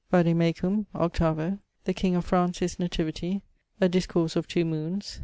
[0.09, 1.59] Vade Mecum, 8vo.
[1.83, 3.43] The King of France his nativity.
[3.79, 5.19] A discourse of two moones.